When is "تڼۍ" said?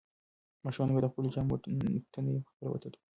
2.13-2.37